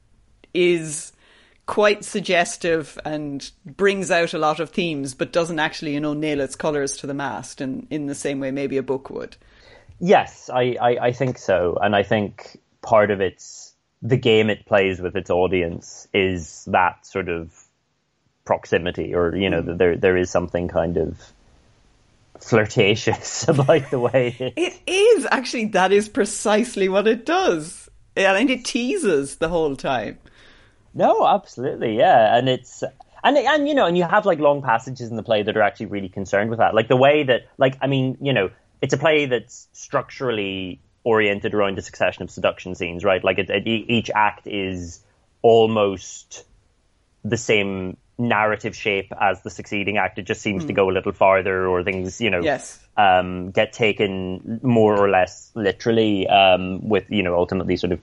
[0.54, 1.13] is
[1.70, 6.42] quite suggestive and brings out a lot of themes, but doesn't actually you know nail
[6.42, 9.38] its colours to the mast in in the same way maybe a book would.
[10.00, 11.78] Yes, I, I, I think so.
[11.80, 17.06] And I think part of its the game it plays with its audience is that
[17.06, 17.54] sort of
[18.46, 21.20] proximity or, you know, that there there is something kind of
[22.40, 28.50] flirtatious about the way it, It is actually that is precisely what it does, and
[28.50, 30.18] it teases the whole time.
[31.00, 32.84] No, absolutely, yeah, and it's
[33.24, 35.62] and and you know, and you have like long passages in the play that are
[35.62, 38.50] actually really concerned with that, like the way that, like, I mean, you know,
[38.82, 43.24] it's a play that's structurally oriented around a succession of seduction scenes, right?
[43.24, 45.00] Like, it, it, each act is
[45.42, 46.44] almost
[47.24, 50.20] the same narrative shape as the succeeding act.
[50.20, 52.78] It just seems to go a little farther, or things, you know, Yes.
[52.98, 58.02] um, get taken more or less literally, um, with you know ultimately sort of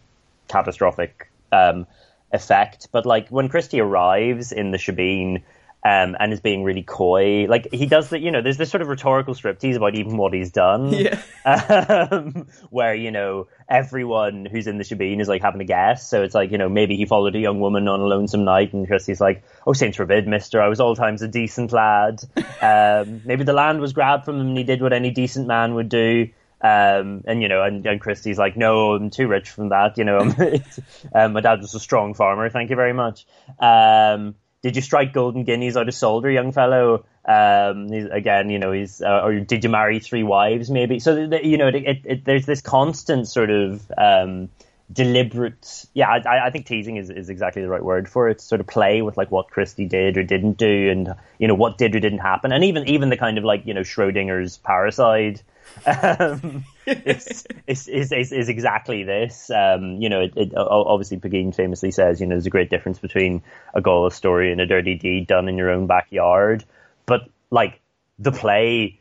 [0.49, 1.87] catastrophic um,
[2.33, 2.89] effect.
[2.93, 5.43] But like when Christie arrives in the Shebeen,
[5.85, 7.47] um, and is being really coy.
[7.49, 8.43] Like he does that, you know.
[8.43, 11.21] There's this sort of rhetorical striptease about even what he's done, Yeah.
[11.45, 16.09] um, where you know everyone who's in the shebeen is like having a guess.
[16.09, 18.73] So it's like you know maybe he followed a young woman on a lonesome night,
[18.73, 22.21] and Christie's like, "Oh, saints forbid, Mister, I was all times a decent lad."
[22.63, 25.75] um, maybe the land was grabbed from him, and he did what any decent man
[25.75, 26.29] would do.
[26.61, 29.99] Um, and you know, and, and Christie's like, no, I'm too rich from that.
[29.99, 30.19] You know,
[31.15, 32.49] um, my dad was a strong farmer.
[32.49, 33.27] Thank you very much.
[33.59, 37.05] Um, did you strike golden guineas out of solder, young fellow?
[37.25, 40.99] Um, again, you know, he's uh, or did you marry three wives, maybe?
[40.99, 44.49] So the, you know, it, it, it, there's this constant sort of um,
[44.93, 45.87] deliberate.
[45.93, 48.41] Yeah, I, I think teasing is, is exactly the right word for it.
[48.41, 51.79] Sort of play with like what Christie did or didn't do, and you know what
[51.79, 55.43] did or didn't happen, and even even the kind of like you know Schrodinger's parricide.
[55.85, 59.51] Um, is, is, is, is exactly this.
[59.51, 62.99] Um, you know, it, it, obviously Pegeen famously says, you know, there's a great difference
[62.99, 63.43] between
[63.75, 66.65] a gallous story and a dirty deed done in your own backyard.
[67.07, 67.81] But like
[68.19, 69.01] the play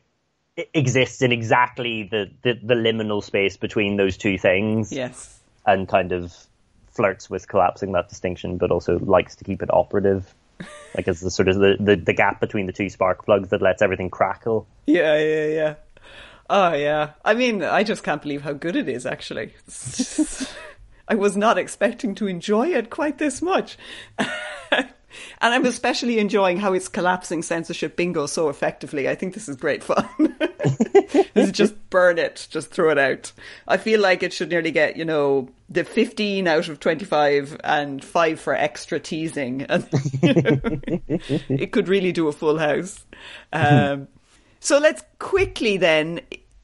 [0.73, 4.91] exists in exactly the, the, the liminal space between those two things.
[4.91, 5.39] Yes.
[5.65, 6.35] And kind of
[6.91, 10.33] flirts with collapsing that distinction, but also likes to keep it operative.
[10.95, 13.61] like as the sort of the, the, the gap between the two spark plugs that
[13.61, 14.67] lets everything crackle.
[14.85, 15.75] Yeah, yeah, yeah.
[16.49, 17.11] Oh yeah.
[17.23, 19.53] I mean, I just can't believe how good it is actually.
[21.07, 23.77] I was not expecting to enjoy it quite this much.
[24.17, 24.87] and
[25.41, 29.07] I'm especially enjoying how it's collapsing censorship bingo so effectively.
[29.07, 30.07] I think this is great fun.
[30.63, 33.31] this is just burn it, just throw it out.
[33.67, 38.03] I feel like it should nearly get, you know, the 15 out of 25 and
[38.03, 39.65] 5 for extra teasing.
[41.49, 43.05] It could really do a full house.
[43.53, 44.07] Um,
[44.65, 46.21] so let's quickly then.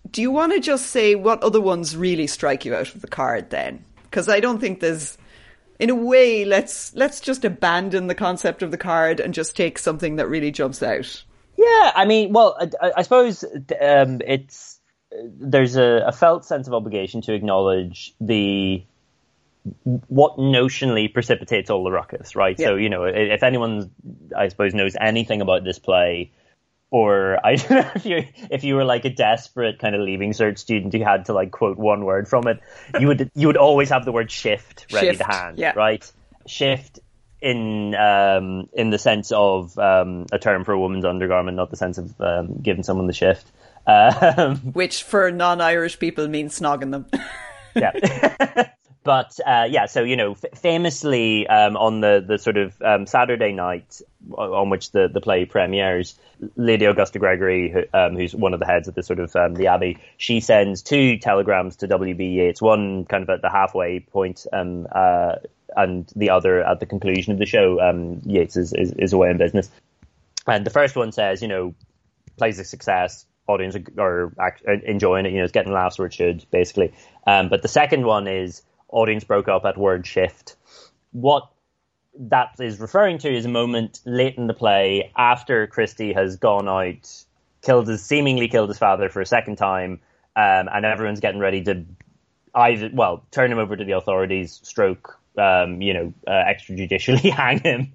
[0.10, 3.08] Do you want to just say what other ones really strike you out of the
[3.08, 3.86] card then?
[4.04, 5.18] Because I don't think there's,
[5.80, 9.78] in a way, let's let's just abandon the concept of the card and just take
[9.78, 11.24] something that really jumps out.
[11.58, 13.44] Yeah, I mean, well, I, I suppose
[13.80, 14.80] um, it's
[15.14, 18.84] there's a, a felt sense of obligation to acknowledge the
[20.08, 22.58] what notionally precipitates all the ruckus, right?
[22.58, 22.70] Yeah.
[22.70, 23.92] So you know, if anyone,
[24.36, 26.32] I suppose, knows anything about this play
[26.92, 30.32] or I don't know if you if you were like a desperate kind of leaving
[30.34, 32.60] cert student who had to like quote one word from it,
[33.00, 35.74] you would you would always have the word shift ready Shift, to hand, yeah.
[35.76, 36.10] right?
[36.46, 37.00] Shift
[37.42, 41.78] in um, in the sense of um, a term for a woman's undergarment, not the
[41.78, 43.48] sense of um, giving someone the shift.
[43.88, 47.08] Um, Which for non-Irish people means snogging them.
[47.76, 48.68] yeah.
[49.04, 53.08] but uh, yeah, so you know, f- famously um, on the the sort of um,
[53.08, 56.16] Saturday night on which the, the play premieres,
[56.56, 59.56] Lady Augusta Gregory, who, um, who's one of the heads of the sort of um,
[59.56, 62.26] the Abbey, she sends two telegrams to W.B.
[62.26, 65.36] Yeats, one kind of at the halfway point, um, uh,
[65.76, 67.80] and the other at the conclusion of the show.
[67.82, 69.70] Um, Yeats is, is, is away in business,
[70.48, 71.74] and the first one says, you know,
[72.38, 73.26] plays a success.
[73.48, 75.32] Audience are, are enjoying it.
[75.32, 76.94] You know, it's getting laughs where it should, basically.
[77.26, 80.56] Um, but the second one is audience broke up at word shift.
[81.12, 81.50] What
[82.20, 86.68] that is referring to is a moment late in the play after Christie has gone
[86.68, 87.26] out,
[87.62, 90.00] killed his seemingly killed his father for a second time,
[90.36, 91.86] um, and everyone's getting ready to
[92.54, 97.60] either well turn him over to the authorities, stroke, um, you know, uh, extrajudicially hang
[97.60, 97.94] him.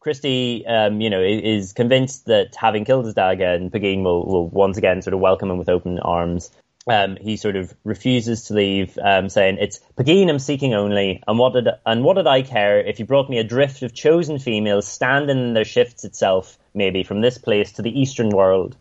[0.00, 4.48] Christie, um, you know, is convinced that having killed his dad again, Pegeen will, will
[4.48, 6.50] once again sort of welcome him with open arms.
[6.86, 11.38] Um, he sort of refuses to leave, um, saying, "It's Pegeen I'm seeking only, and
[11.38, 14.38] what did and what did I care if you brought me a drift of chosen
[14.38, 18.76] females standing in their shifts itself, maybe from this place to the eastern world."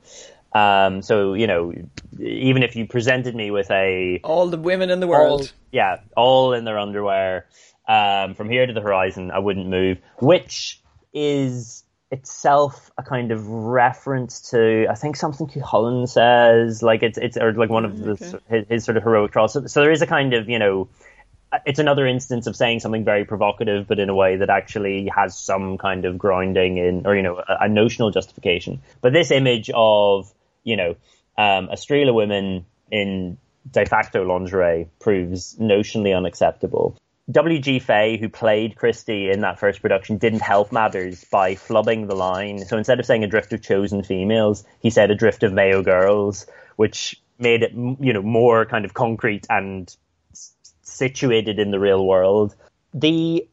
[0.53, 1.73] Um, so you know,
[2.19, 5.41] even if you presented me with a All the women in the world.
[5.41, 7.45] all, yeah, all in their underwear,
[7.87, 9.97] um, from here to the horizon, I wouldn't move.
[10.19, 10.81] Which
[11.13, 11.82] is
[12.13, 17.51] itself a kind of reference to, I think something Cuchulainn says, like it's it's or
[17.53, 18.15] like one of the
[18.47, 19.53] his, his sort of heroic trials.
[19.53, 20.87] So, so there is a kind of you know.
[21.67, 25.37] It's another instance of saying something very provocative, but in a way that actually has
[25.37, 28.81] some kind of grounding in, or you know, a, a notional justification.
[29.01, 30.95] But this image of, you know,
[31.37, 33.37] um, a streel of women in
[33.69, 36.97] de facto lingerie proves notionally unacceptable.
[37.31, 37.79] W.G.
[37.79, 42.65] Fay, who played Christie in that first production, didn't help matters by flubbing the line.
[42.65, 45.81] So instead of saying a drift of chosen females, he said a drift of Mayo
[45.81, 49.95] girls, which made it, you know, more kind of concrete and
[50.81, 52.55] situated in the real world.
[52.93, 53.47] The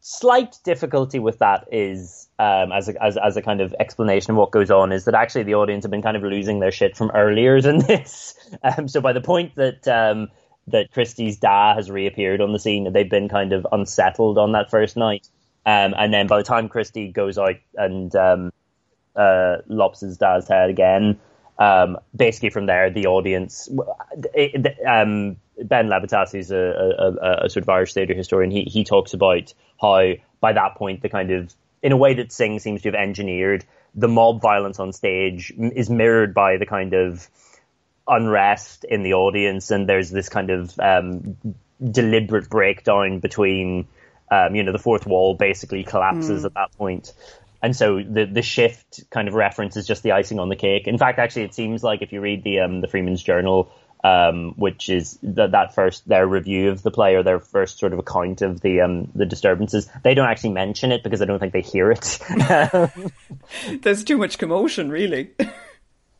[0.00, 4.36] slight difficulty with that is, um, as, a, as, as a kind of explanation of
[4.36, 6.96] what goes on, is that actually the audience have been kind of losing their shit
[6.96, 8.34] from earlier than this.
[8.62, 10.28] Um, so by the point that um,
[10.68, 14.70] that Christie's da has reappeared on the scene, they've been kind of unsettled on that
[14.70, 15.28] first night.
[15.64, 18.52] Um, and then by the time Christie goes out and um,
[19.14, 21.18] uh, lops his dad's head again,
[21.58, 23.68] um, basically from there the audience,
[24.34, 28.84] it, um, Ben Levitas, who's a, a, a, sort of Irish theatre historian, he he
[28.84, 32.82] talks about how by that point the kind of in a way that Synge seems
[32.82, 33.64] to have engineered
[33.94, 37.28] the mob violence on stage is mirrored by the kind of
[38.08, 41.36] unrest in the audience, and there's this kind of um,
[41.82, 43.86] deliberate breakdown between,
[44.30, 46.46] um, you know, the fourth wall basically collapses mm.
[46.46, 47.12] at that point.
[47.62, 50.86] And so the the shift kind of reference is just the icing on the cake.
[50.86, 53.72] In fact, actually, it seems like if you read the um, the Freeman's Journal,
[54.04, 57.98] um, which is that first their review of the play or their first sort of
[57.98, 59.88] account of the um, the disturbances.
[60.04, 62.18] They don't actually mention it because I don't think they hear it.
[63.82, 65.30] There's too much commotion, really.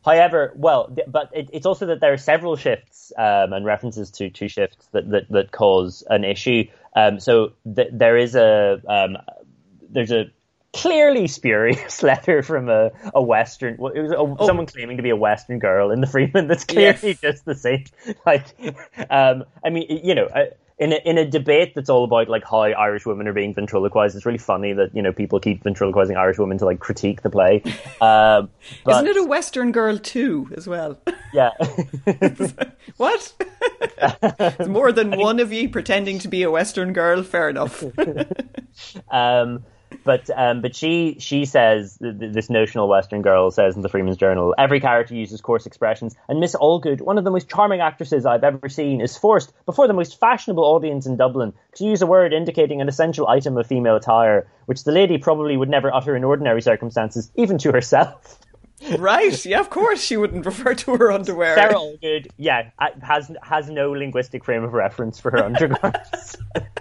[0.07, 4.31] However, well, but it, it's also that there are several shifts um, and references to
[4.31, 6.69] two shifts that, that, that cause an issue.
[6.95, 9.19] Um, so th- there is a um,
[9.91, 10.31] there's a
[10.73, 14.47] clearly spurious letter from a, a Western, it was a, oh.
[14.47, 17.21] someone claiming to be a Western girl in the Freeman that's clearly yes.
[17.21, 17.85] just the same.
[18.25, 18.47] Like,
[19.11, 20.29] um, I mean, you know,
[20.79, 24.15] in a, in a debate that's all about like how Irish women are being ventriloquized,
[24.15, 27.31] it's really funny that you know people keep ventriloquizing Irish women to like critique the
[27.31, 27.63] play.
[27.99, 28.51] Um,
[28.85, 31.01] but, Isn't it a Western girl too, as well?
[31.33, 31.51] Yeah.
[32.99, 33.33] what?
[34.39, 37.23] it's more than one of you pretending to be a Western girl.
[37.23, 37.83] Fair enough.
[39.11, 39.65] um,
[40.05, 44.55] but um, but she she says this notional Western girl says in the Freeman's Journal
[44.59, 48.45] every character uses coarse expressions, and Miss Allgood, one of the most charming actresses I've
[48.45, 52.33] ever seen, is forced before the most fashionable audience in Dublin to use a word
[52.33, 56.25] indicating an essential item of female attire, which the lady probably would never utter in
[56.25, 58.39] ordinary circumstances, even to herself
[58.99, 59.45] right?
[59.45, 61.55] Yeah, of course she wouldn't refer to her underwear.
[61.55, 62.71] Sarah Allgood, yeah,
[63.03, 66.37] has has no linguistic frame of reference for her undergarments.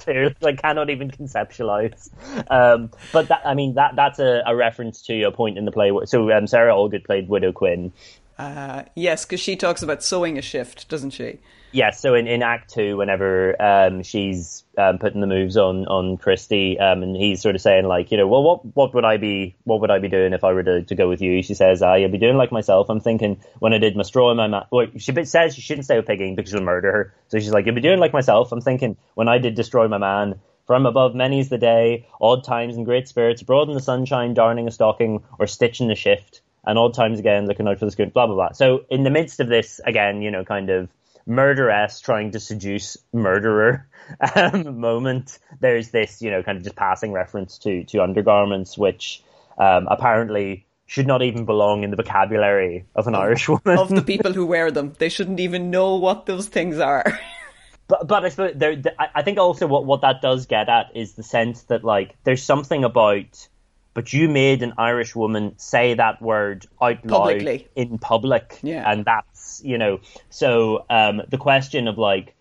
[0.41, 2.09] like cannot even conceptualize.
[2.51, 5.71] Um, but that, I mean, that that's a, a, reference to a point in the
[5.71, 5.91] play.
[6.05, 7.91] So um, Sarah Allgood played Widow Quinn.
[8.37, 11.39] Uh, yes, because she talks about sewing a shift, doesn't she?
[11.75, 11.99] Yes.
[11.99, 16.79] So in, in Act Two, whenever um, she's um, putting the moves on on Christy,
[16.79, 19.57] um, and he's sort of saying like, you know, well, what what would I be
[19.65, 21.43] what would I be doing if I were to, to go with you?
[21.43, 22.89] She says, ah, you'll be doing like myself.
[22.89, 24.67] I'm thinking when I did my straw in my mouth.
[24.71, 27.13] Well, she says she shouldn't stay with Pegeen because she'll murder her.
[27.27, 28.53] So she's like, you'll be doing like myself.
[28.53, 30.39] I'm thinking when I did destroy my man.
[30.67, 34.69] From above, many's the day, odd times and great spirits, abroad in the sunshine, darning
[34.69, 38.13] a stocking or stitching a shift, and odd times again, looking out for the scoot,
[38.13, 38.51] blah blah blah.
[38.53, 40.89] So in the midst of this, again, you know, kind of
[41.25, 43.87] murderess trying to seduce murderer
[44.35, 45.39] um, moment.
[45.59, 49.23] There's this, you know, kind of just passing reference to to undergarments, which
[49.57, 53.77] um, apparently should not even belong in the vocabulary of an Irish woman.
[53.77, 57.19] Of the people who wear them, they shouldn't even know what those things are.
[57.87, 58.81] but but I suppose there,
[59.13, 62.43] I think also what what that does get at is the sense that like there's
[62.43, 63.47] something about.
[63.93, 67.69] But you made an Irish woman say that word out loud Publicly.
[67.77, 68.91] in public, yeah.
[68.91, 69.23] and that
[69.63, 69.99] you know,
[70.29, 72.35] so um, the question of like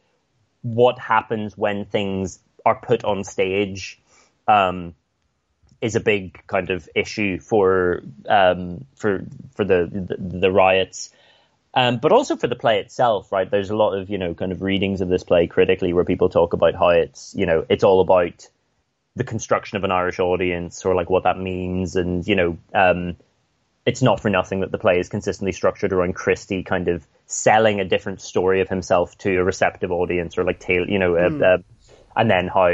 [0.63, 4.01] what happens when things are put on stage
[4.49, 4.95] um,
[5.81, 11.11] is a big kind of issue for um, for for the the, the riots.
[11.77, 13.51] Um, but also for the play itself, right?
[13.51, 16.29] There's a lot of you know kind of readings of this play critically where people
[16.29, 18.49] talk about how it's you know it's all about
[19.17, 23.17] the construction of an Irish audience or like what that means, and you know um,
[23.87, 27.81] it's not for nothing that the play is consistently structured around Christie kind of selling
[27.81, 31.43] a different story of himself to a receptive audience or like tail, you know, mm.
[31.43, 31.59] uh, uh,
[32.17, 32.69] and then how,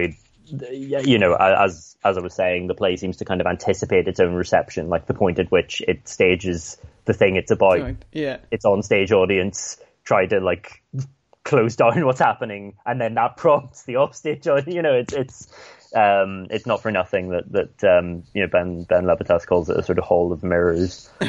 [0.73, 4.21] you know, as as I was saying, the play seems to kind of anticipate its
[4.21, 7.81] own reception, like the point at which it stages the thing it's about.
[7.81, 7.97] Right.
[8.13, 10.83] Yeah, its on stage audience try to like
[11.45, 14.47] close down what's happening, and then that prompts the offstage.
[14.47, 15.49] You know, it's it's
[15.95, 19.77] um, it's not for nothing that that um, you know Ben Ben Levitas calls it
[19.77, 21.11] a sort of hall of mirrors.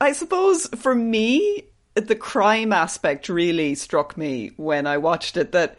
[0.00, 5.52] I suppose for me, the crime aspect really struck me when I watched it.
[5.52, 5.76] That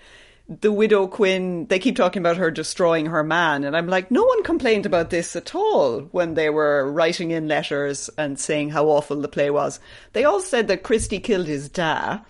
[0.48, 4.24] the widow Quinn, they keep talking about her destroying her man, and I'm like, no
[4.24, 8.88] one complained about this at all when they were writing in letters and saying how
[8.88, 9.80] awful the play was.
[10.14, 12.22] They all said that Christie killed his dad,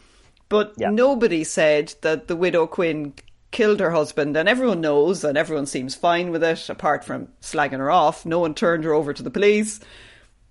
[0.49, 0.89] but yeah.
[0.89, 3.13] nobody said that the widow Quinn
[3.53, 7.77] killed her husband, and everyone knows, and everyone seems fine with it, apart from slagging
[7.77, 8.25] her off.
[8.25, 9.79] No one turned her over to the police.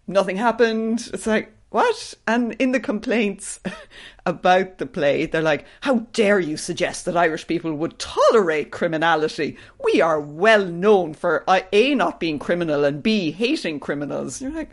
[0.06, 1.10] Nothing happened.
[1.12, 2.14] It's like, what?
[2.26, 3.60] And in the complaints
[4.26, 9.58] about the play, they're like, how dare you suggest that Irish people would tolerate criminality?
[9.84, 14.40] We are well known for uh, A, not being criminal, and B, hating criminals.
[14.40, 14.70] You're like,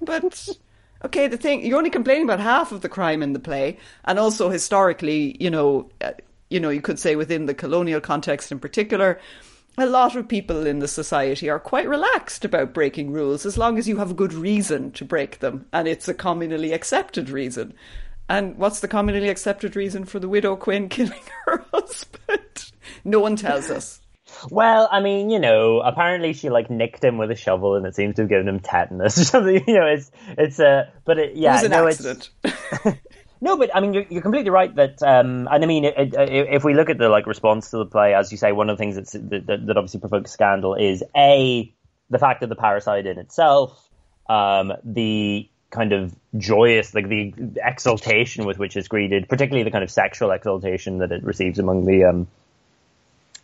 [0.00, 0.48] but.
[1.02, 4.18] Okay, the thing you're only complaining about half of the crime in the play, and
[4.18, 6.10] also historically, you know, uh,
[6.50, 9.18] you know, you could say within the colonial context in particular,
[9.78, 13.78] a lot of people in the society are quite relaxed about breaking rules as long
[13.78, 17.72] as you have a good reason to break them and it's a communally accepted reason.
[18.28, 22.72] And what's the communally accepted reason for the widow Quinn killing her husband?
[23.04, 24.00] No one tells us.
[24.50, 27.94] Well, I mean, you know, apparently she like nicked him with a shovel, and it
[27.94, 29.64] seems to have given him tetanus or something.
[29.66, 32.30] You know, it's it's a, but it, yeah, it was an no, accident.
[33.40, 36.14] No, but I mean, you're, you're completely right that, um, and I mean, it, it,
[36.50, 38.76] if we look at the like response to the play, as you say, one of
[38.76, 41.72] the things that's, that, that obviously provokes scandal is a
[42.10, 43.88] the fact of the parricide in itself,
[44.28, 47.32] um, the kind of joyous, like the
[47.64, 51.86] exultation with which it's greeted, particularly the kind of sexual exultation that it receives among
[51.86, 52.26] the um,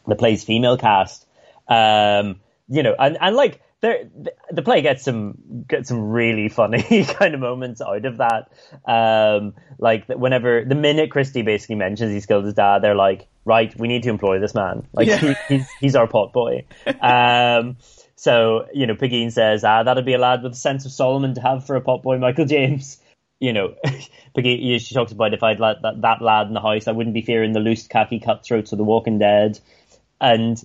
[0.07, 1.25] the play's female cast.
[1.69, 4.09] Um, you know, and, and like there,
[4.51, 8.51] the play gets some gets some really funny kind of moments out of that.
[8.91, 13.75] Um, like whenever the minute Christy basically mentions he's killed his dad, they're like, right,
[13.79, 14.87] we need to employ this man.
[14.93, 15.17] Like Yeah.
[15.19, 16.65] he, he's he's our pot boy.
[17.01, 17.77] Um,
[18.17, 21.35] so you know, Pegeen says, ah, that'd be a lad with a sense of Solomon
[21.35, 22.99] to have for a pot boy, Michael James.
[23.39, 23.75] You know,
[24.35, 27.13] Pegeen, she talks about if I'd let that, that lad in the house, I wouldn't
[27.13, 29.61] be fearing the loose khaki cutthroats of the Walking Dead.
[30.19, 30.57] And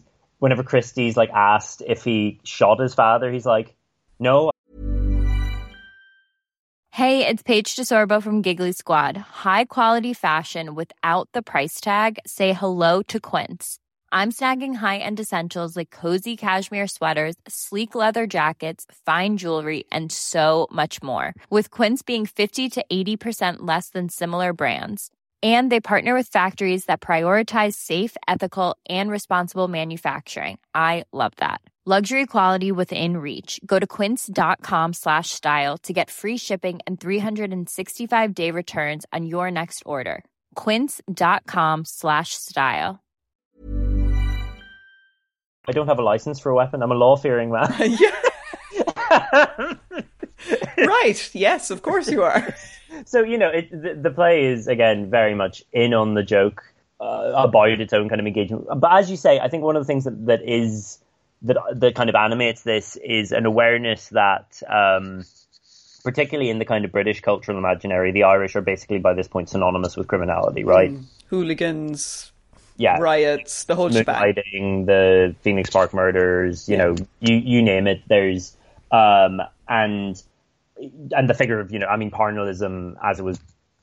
[0.42, 3.76] whenever Christie's like asked if he shot his father, he's like,
[4.20, 4.52] no,
[6.94, 9.16] Hey, it's Paige DeSorbo from Giggly Squad.
[9.16, 12.20] High quality fashion without the price tag.
[12.28, 13.80] Say hello to Quince.
[14.12, 20.68] I'm snagging high-end essentials like cozy cashmere sweaters, sleek leather jackets, fine jewelry, and so
[20.70, 21.34] much more.
[21.50, 25.12] With Quince being 50 to 80% less than similar brands.
[25.42, 30.60] And they partner with factories that prioritize safe, ethical, and responsible manufacturing.
[30.76, 31.62] I love that.
[31.84, 33.60] Luxury quality within reach.
[33.66, 39.50] Go to quince.com slash style to get free shipping and 365 day returns on your
[39.50, 40.24] next order.
[40.54, 43.02] Quince.com slash style.
[45.68, 46.84] I don't have a license for a weapon.
[46.84, 47.74] I'm a law fearing man.
[47.80, 49.76] yeah.
[50.78, 51.30] right.
[51.34, 52.56] Yes, of course you are.
[53.06, 56.64] so you know, it, the, the play is again very much in on the joke
[57.00, 58.68] uh, about its own kind of engagement.
[58.76, 61.00] But as you say, I think one of the things that, that is
[61.44, 64.62] that that kind of animates this is an awareness that.
[64.68, 65.26] Um,
[66.04, 69.50] Particularly in the kind of British cultural imaginary, the Irish are basically by this point
[69.50, 70.92] synonymous with criminality, right?
[71.28, 72.32] Hooligans,
[72.78, 73.92] Yeah, riots, the whole.
[73.92, 78.02] Moonlighting, the Phoenix Park murders, you know, you you name it.
[78.08, 78.58] There's
[78.92, 80.20] um and
[81.12, 83.40] and the figure of you know, I mean, parnellism as it was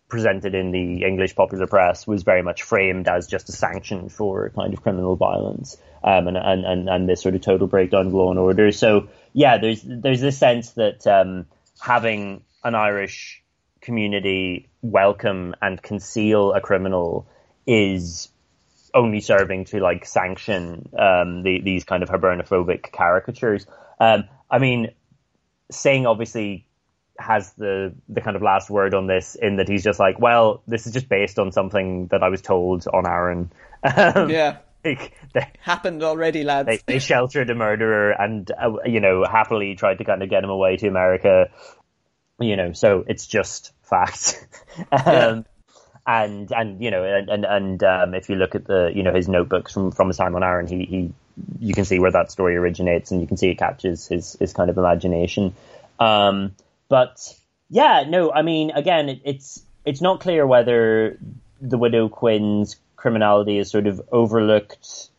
[0.09, 4.51] presented in the English popular press was very much framed as just a sanction for
[4.51, 8.15] kind of criminal violence um, and, and and and this sort of total breakdown of
[8.15, 8.73] law and order.
[8.73, 11.47] So yeah, there's there's this sense that um,
[11.81, 13.43] having an Irish
[13.81, 17.29] community welcome and conceal a criminal
[17.67, 18.29] is
[18.95, 23.67] only serving to like sanction um, the, these kind of hibernophobic caricatures.
[24.01, 24.93] Um, I mean,
[25.71, 26.68] Synge obviously
[27.19, 30.63] has the the kind of last word on this in that he's just like, well,
[30.67, 33.51] this is just based on something that I was told on Aran.
[33.83, 34.59] Um, Yeah.
[34.85, 36.69] like, they, Happened already, lads.
[36.69, 40.45] they, they sheltered a murderer and uh, you know happily tried to kind of get
[40.45, 41.51] him away to America.
[42.41, 44.47] You know, so it's just fact.
[44.93, 45.45] um,
[46.11, 49.13] And and you know and and, and um, if you look at the you know
[49.13, 51.13] his notebooks from from his time on Aran, he he
[51.61, 54.55] you can see where that story originates, and you can see it captures his his
[54.55, 55.55] kind of imagination.
[55.99, 56.55] Um,
[56.89, 57.35] but
[57.71, 61.19] yeah, no, I mean, again, it, it's it's not clear whether
[61.61, 65.11] the widow Quinn's criminality is sort of overlooked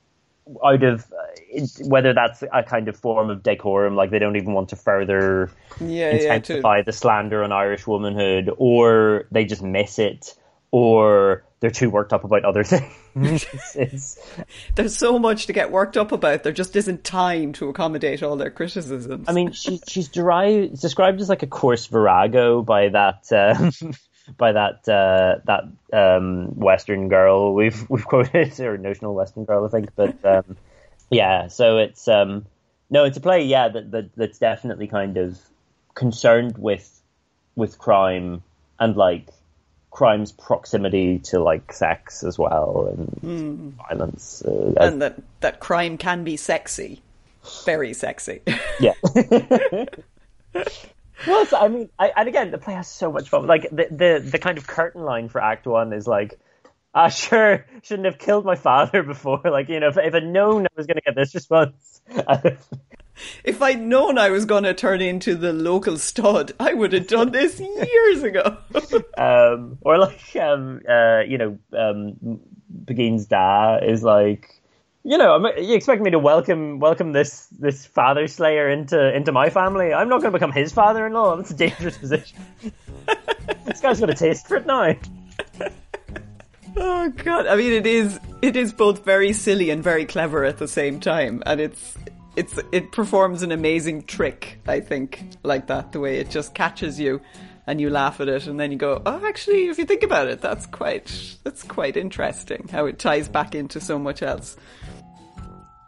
[0.64, 4.36] out of uh, it, whether that's a kind of form of decorum, like they don't
[4.36, 9.46] even want to further Yeah, yeah, to- intensify the slander on Irish womanhood, or they
[9.46, 10.36] just miss it,
[10.72, 12.94] or they're too worked up about other things.
[13.16, 14.20] it's, it's,
[14.76, 16.44] There's so much to get worked up about.
[16.44, 19.28] There just isn't time to accommodate all their criticisms.
[19.28, 23.72] I mean, she, she's derived, described as like a coarse virago by that um,
[24.38, 29.70] by that uh, that um, Western girl we've we've quoted or notional Western girl, I
[29.70, 29.90] think.
[29.96, 30.58] But um,
[31.10, 32.46] yeah, so it's um,
[32.90, 35.40] no, it's a play, yeah, that, that that's definitely kind of
[35.94, 37.02] concerned with
[37.56, 38.44] with crime
[38.80, 39.28] and like
[39.92, 44.44] crime's proximity to like sex as well and violence.
[44.44, 47.02] Uh, and that, that crime can be sexy.
[47.66, 48.42] Very sexy.
[48.80, 48.94] Yeah.
[51.28, 53.46] well, I mean, I, and again, the play has so much fun.
[53.46, 56.40] Like the, the the kind of curtain line for Act One is like,
[56.94, 59.42] I sure, shouldn't have killed my father before.
[59.44, 62.02] Like, you know, if, if I'd known I was going to get this just once.
[63.44, 67.08] if I'd known I was going to turn into the local stud, I would have
[67.08, 68.58] done this years ago.
[69.18, 72.40] um, or like, um, uh, you know, um,
[72.86, 74.62] Pegeen's dad is like,
[75.04, 79.50] you know, you expect me to welcome welcome this this father slayer into into my
[79.50, 79.94] family?
[79.94, 81.38] I'm not going to become his father-in-law.
[81.38, 82.38] That's a dangerous position.
[83.66, 84.96] this guy's got a taste for it now.
[86.76, 87.48] Oh god!
[87.48, 91.00] I mean, it is it is both very silly and very clever at the same
[91.00, 91.98] time, and it's
[92.40, 94.62] it's it performs an amazing trick.
[94.66, 97.20] I think like that, the way it just catches you,
[97.68, 100.30] and you laugh at it, and then you go, "Oh, actually, if you think about
[100.30, 104.56] it, that's quite that's quite interesting how it ties back into so much else."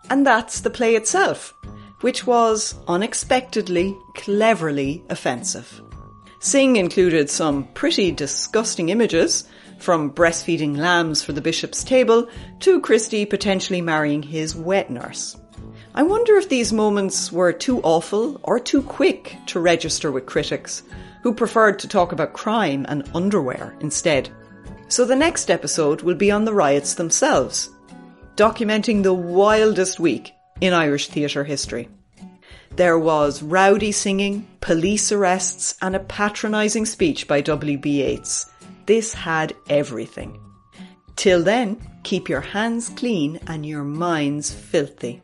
[0.10, 1.54] And that's the play itself,
[2.02, 5.82] which was unexpectedly, cleverly offensive.
[6.42, 9.46] Synge included some pretty disgusting images
[9.80, 12.28] from breastfeeding lambs for the bishop's table
[12.60, 15.38] to Christie potentially marrying his wet nurse.
[15.94, 20.84] I wonder if these moments were too awful or too quick to register with critics,
[21.22, 24.30] who preferred to talk about crime and underwear instead.
[24.88, 27.70] So the next episode will be on the riots themselves,
[28.36, 30.32] documenting the wildest week
[30.62, 31.90] in Irish theatre history.
[32.78, 38.02] There was rowdy singing, police arrests, and a patronising speech by W.B.
[38.02, 38.50] Yeats,
[38.86, 40.40] this had everything.
[41.18, 45.22] Till then, keep your hands clean and your minds filthy.